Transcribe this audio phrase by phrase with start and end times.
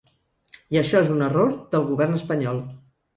[0.75, 2.63] I això és un error del govern espanyol.